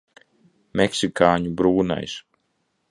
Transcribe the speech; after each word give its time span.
Meksikāņu 0.81 1.55
brūnais. 1.61 2.19